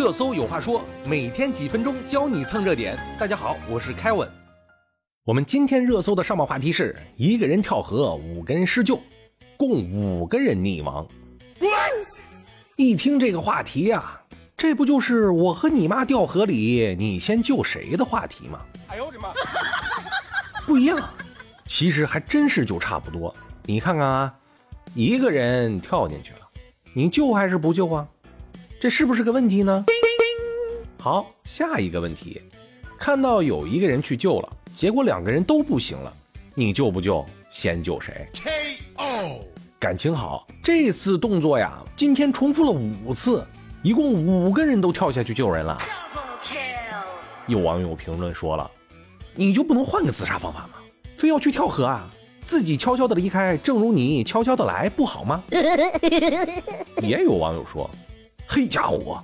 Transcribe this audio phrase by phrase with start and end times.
[0.00, 2.98] 热搜有话说，每天几分钟教你蹭热点。
[3.18, 4.26] 大家好，我是凯文。
[5.26, 8.98] 我们今天热搜的上榜话题是一个人跳河，五个人施救，
[9.58, 11.06] 共五个人溺亡。
[12.76, 14.18] 一听这个话题呀，
[14.56, 18.60] 这不就是我和你妈掉河里，你先救谁的话题吗？
[18.88, 19.34] 哎呦我的妈！
[20.64, 20.98] 不一样，
[21.66, 23.36] 其实还真是就差不多。
[23.64, 24.34] 你看看啊，
[24.94, 26.38] 一个人跳进去了，
[26.94, 28.08] 你救还是不救啊？
[28.80, 29.84] 这是不是个问题呢？
[30.98, 32.40] 好，下一个问题，
[32.98, 34.48] 看到有一个人去救了。
[34.72, 36.10] 结果两个人都不行了，
[36.54, 37.22] 你救不救？
[37.50, 39.44] 先救谁？K.O.
[39.78, 43.46] 感情好，这次动作呀，今天重复了五次，
[43.82, 45.76] 一共五个人都跳下去救人了。
[47.46, 48.70] 有网友评论说了
[49.36, 50.76] ：“你就不能换个自杀方法吗？
[51.18, 52.10] 非要去跳河啊？
[52.46, 55.42] 自己悄悄的离开，正如你悄悄的来，不好吗？”
[57.02, 57.90] 也有网友说
[58.52, 59.22] ：“嘿家伙，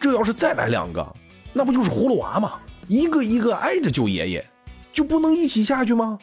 [0.00, 1.06] 这要是再来两个，
[1.52, 2.58] 那不就是葫芦娃吗？
[2.88, 4.44] 一个一个挨着救爷爷。”
[4.92, 6.18] 就不能一起下去吗？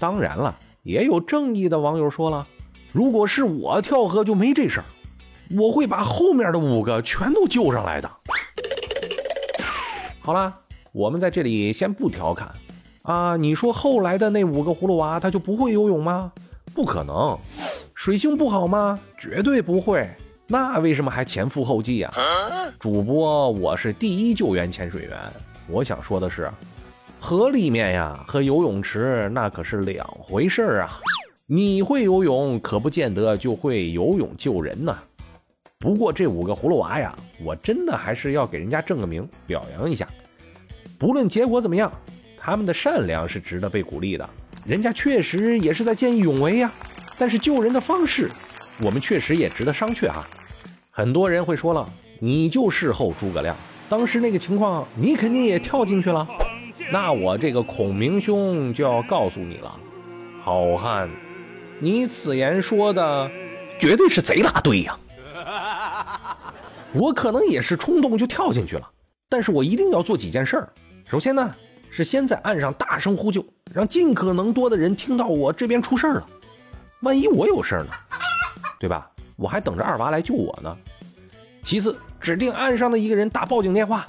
[0.00, 2.44] 当然了，也有正义的网友说了，
[2.90, 4.84] 如果是我跳河就没这事儿，
[5.56, 8.10] 我会把后面的五个全都救上来的。
[10.18, 10.52] 好了，
[10.90, 12.52] 我们在这里先不调侃
[13.02, 16.32] 啊，你说后来的那五个葫芦娃他就不会游泳吗？
[16.74, 17.38] 不可能，
[17.94, 18.98] 水性不好吗？
[19.16, 20.04] 绝对不会。
[20.52, 22.12] 那为什么还前赴后继啊？
[22.78, 25.18] 主播，我是第一救援潜水员，
[25.66, 26.46] 我想说的是。
[27.18, 31.00] 河里面呀，和游泳池那可是两回事儿啊！
[31.46, 34.94] 你会游泳，可不见得就会游泳救人呢。
[35.78, 40.06] 不过这五个葫芦娃呀，我真的还是要给人家正个名，表扬一下。
[40.98, 41.90] 不论结果怎么样，
[42.36, 44.30] 他们的善良是值得被鼓励的。
[44.66, 46.70] 人家确实也是在见义勇为呀。
[47.16, 48.30] 但是救人的方式，
[48.82, 50.28] 我们确实也值得商榷啊。
[50.94, 51.88] 很多人会说了，
[52.20, 53.56] 你就事后诸葛亮，
[53.88, 56.28] 当时那个情况，你肯定也跳进去了。
[56.90, 59.80] 那我这个孔明兄就要告诉你了，
[60.42, 61.08] 好汉，
[61.80, 63.30] 你此言说的
[63.78, 64.98] 绝对是贼拉对呀！
[66.92, 68.86] 我可能也是冲动就跳进去了，
[69.30, 70.70] 但是我一定要做几件事儿。
[71.06, 71.54] 首先呢，
[71.88, 76.28] 是先在岸上大声呼救，让尽可能多的人听到我这边出事儿了。
[77.00, 77.90] 万一我有事儿呢，
[78.78, 79.08] 对吧？
[79.36, 80.76] 我还等着二娃来救我呢。
[81.62, 84.06] 其次，指定岸上的一个人打报警电话，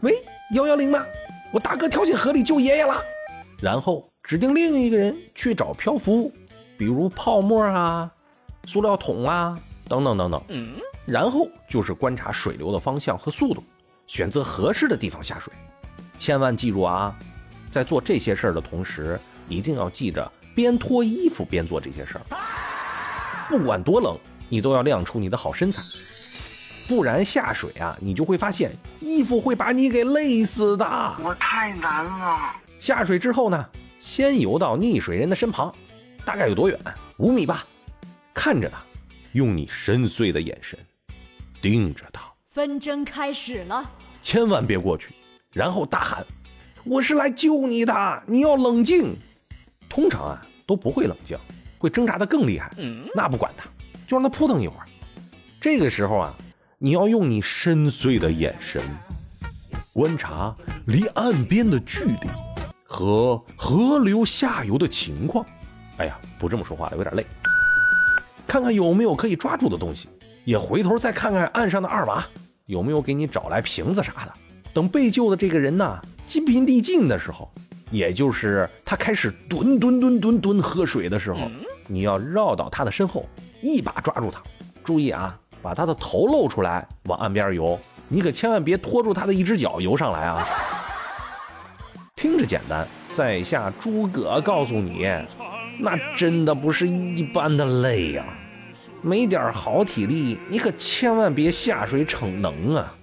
[0.00, 0.14] 喂，
[0.54, 1.04] 幺幺零吗？
[1.52, 3.00] 我大哥跳进河里救爷爷了，
[3.60, 6.32] 然后指定另一个人去找漂浮物，
[6.78, 8.10] 比如泡沫啊、
[8.66, 9.58] 塑料桶啊
[9.88, 10.42] 等等等等。
[10.48, 10.74] 嗯，
[11.06, 13.64] 然后就是观察水流的方向和速度，
[14.06, 15.52] 选择合适的地方下水。
[16.18, 17.16] 千万记住啊，
[17.70, 22.22] 在做这些事儿的同时，一定要记着边脱衣服边做这些事儿。
[23.48, 24.16] 不管多冷，
[24.50, 25.80] 你都要亮出你的好身材。
[26.88, 30.84] 不然下水啊，你就会发现衣服会把你给累死的。
[31.22, 32.56] 我太难了。
[32.78, 33.64] 下水之后呢，
[34.00, 35.72] 先游到溺水人的身旁，
[36.24, 36.78] 大概有多远？
[37.18, 37.64] 五米吧。
[38.34, 38.78] 看着他，
[39.32, 40.78] 用你深邃的眼神
[41.62, 42.22] 盯着他。
[42.48, 43.88] 纷争开始了，
[44.20, 45.10] 千万别过去，
[45.52, 46.26] 然后大喊
[46.82, 49.16] ：“我是来救你的，你要冷静。”
[49.88, 51.38] 通常啊都不会冷静，
[51.78, 52.72] 会挣扎的更厉害。
[53.14, 53.68] 那不管他，
[54.10, 54.86] 就让他扑腾一会儿。
[55.60, 56.34] 这个时候啊。
[56.82, 58.80] 你要用你深邃的眼神
[59.92, 60.56] 观察
[60.86, 62.26] 离岸边的距离
[62.84, 65.44] 和河流下游的情况。
[65.98, 67.26] 哎呀，不这么说话了，有点累。
[68.46, 70.08] 看看有没有可以抓住的东西，
[70.46, 72.26] 也回头再看看岸上的二娃
[72.64, 74.32] 有没有给你找来瓶子啥的。
[74.72, 77.52] 等被救的这个人呐筋疲力尽的时候，
[77.90, 81.40] 也就是他开始吨吨吨吨吨喝水的时候，
[81.88, 83.28] 你要绕到他的身后，
[83.60, 84.42] 一把抓住他。
[84.84, 85.38] 注意啊！
[85.62, 87.78] 把他的头露出来，往岸边游，
[88.08, 90.48] 你可千万别拖住他的一只脚游上来啊！
[92.16, 95.06] 听着简单，在下诸葛告诉你，
[95.78, 98.24] 那真的不是一般的累呀！
[99.02, 102.94] 没点好体力，你可千万别下水逞能啊！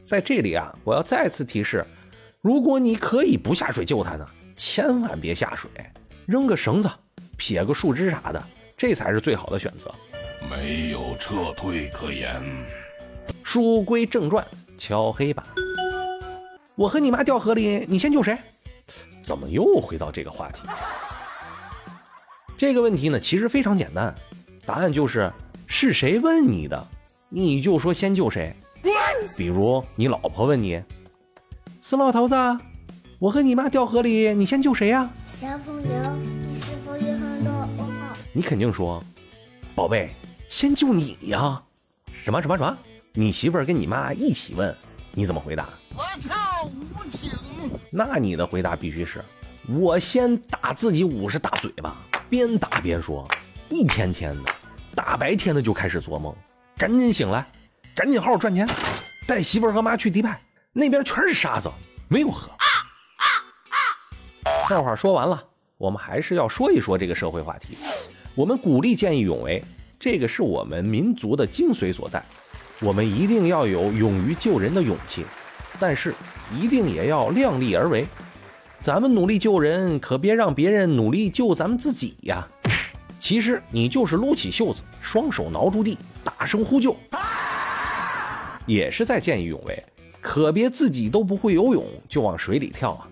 [0.00, 1.84] 在这里啊，我要再次提示，
[2.40, 4.24] 如果你可以不下水救他呢，
[4.56, 5.68] 千万别下水，
[6.26, 6.88] 扔个绳子，
[7.36, 8.40] 撇个树枝啥的，
[8.76, 9.92] 这才是最好的选择。
[10.50, 12.42] 没有撤退可言。
[13.42, 15.44] 书归正传，敲黑板。
[16.74, 18.36] 我和你妈掉河里，你先救谁？
[19.22, 20.60] 怎么又回到这个话题？
[22.58, 24.14] 这个问题呢，其实非常简单，
[24.66, 25.32] 答案就是
[25.66, 26.86] 是谁问你的，
[27.28, 28.54] 你就说先救谁。
[29.36, 30.82] 比如你老婆问你，
[31.80, 32.34] 死老头子，
[33.18, 35.10] 我和你妈掉河里，你先救谁呀？
[35.26, 36.33] 小朋友？
[38.36, 39.00] 你肯定说，
[39.76, 40.12] 宝贝。
[40.48, 41.62] 先救你呀！
[42.12, 42.76] 什么什么什么？
[43.12, 44.76] 你媳妇儿跟你妈一起问，
[45.12, 45.68] 你怎么回答？
[45.96, 47.30] 我操，无情！
[47.90, 49.24] 那你的回答必须是：
[49.68, 51.96] 我先打自己五十大嘴巴，
[52.28, 53.26] 边打边说，
[53.68, 54.52] 一天天的，
[54.94, 56.34] 大白天的就开始做梦，
[56.76, 57.46] 赶紧醒来，
[57.94, 58.68] 赶紧好好赚钱，
[59.28, 60.40] 带媳妇儿和妈去迪拜，
[60.72, 61.70] 那边全是沙子，
[62.08, 62.50] 没有河。
[64.68, 65.42] 笑话说完了，
[65.78, 67.76] 我们还是要说一说这个社会话题。
[68.36, 69.62] 我们鼓励见义勇为，
[69.98, 72.20] 这个是我们民族的精髓所在。
[72.80, 75.24] 我们一定要有勇于救人的勇气，
[75.78, 76.12] 但是
[76.52, 78.04] 一定也要量力而为。
[78.80, 82.44] 咱们努力救人，可别让别人努力救咱们自己呀。
[83.20, 86.96] 其实你就是撸起袖子，双手挠住地，大声呼救，
[88.66, 89.80] 也是在见义勇为。
[90.20, 93.06] 可别自己都不会游泳就往水里跳啊！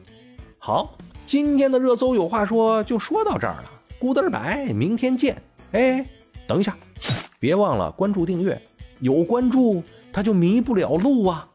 [0.58, 0.96] 好。
[1.24, 3.70] 今天的热搜有话说就说到这儿了
[4.02, 5.40] ，Goodbye，明天见。
[5.70, 6.04] 哎，
[6.48, 6.76] 等一下，
[7.38, 8.60] 别忘了关注订阅，
[8.98, 9.80] 有关注
[10.12, 11.48] 他就迷不了路啊。